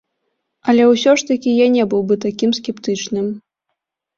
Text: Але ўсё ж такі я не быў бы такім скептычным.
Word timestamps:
Але 0.71 0.87
ўсё 0.91 1.11
ж 1.21 1.27
такі 1.31 1.51
я 1.57 1.67
не 1.75 1.83
быў 1.91 2.01
бы 2.13 2.17
такім 2.25 2.57
скептычным. 2.61 3.29